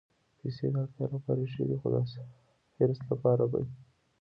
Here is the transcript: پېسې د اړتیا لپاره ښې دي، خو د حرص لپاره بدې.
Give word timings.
پېسې 0.39 0.67
د 0.73 0.75
اړتیا 0.83 1.05
لپاره 1.15 1.41
ښې 1.51 1.63
دي، 1.67 1.75
خو 1.81 1.87
د 1.93 1.95
حرص 2.77 3.01
لپاره 3.11 3.43
بدې. 3.51 3.73